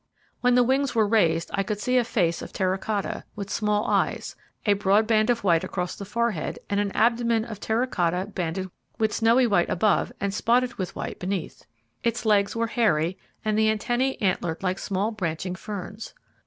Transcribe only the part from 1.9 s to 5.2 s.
a face of terra cotta, with small eyes, a broad